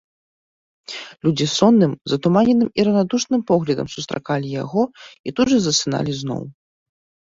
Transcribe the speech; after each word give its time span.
Людзі 1.25 1.47
сонным, 1.59 1.91
затуманеным 2.13 2.69
і 2.79 2.87
раўнадушным 2.87 3.41
поглядам 3.53 3.87
сустракалі 3.97 4.47
яго 4.63 4.83
і 5.29 5.39
тут 5.41 5.47
жа 5.57 5.65
засыналі 5.67 6.11
зноў. 6.23 6.43